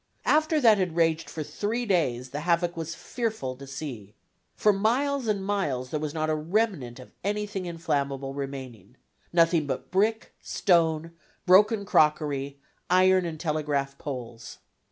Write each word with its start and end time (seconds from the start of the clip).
After 0.25 0.59
that 0.59 0.79
had 0.79 0.95
raged 0.95 1.29
for 1.29 1.43
three 1.43 1.85
days 1.85 2.31
the 2.31 2.39
havoc 2.39 2.75
was 2.75 2.95
fearful 2.95 3.55
to 3.57 3.67
see. 3.67 4.15
For 4.55 4.73
miles 4.73 5.27
and 5.27 5.45
miles 5.45 5.91
there 5.91 5.99
was 5.99 6.11
not 6.11 6.27
a 6.27 6.33
remnant 6.33 6.99
of 6.99 7.11
anything 7.23 7.67
inflammable 7.67 8.33
remaining, 8.33 8.97
nothing 9.31 9.67
but 9.67 9.91
brick, 9.91 10.33
stone, 10.41 11.11
broken 11.45 11.85
crockery, 11.85 12.59
iron 12.89 13.25
and 13.27 13.39
telegraph 13.39 13.95
poles. 13.99 14.57